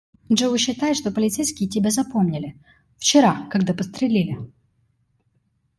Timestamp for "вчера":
2.97-3.45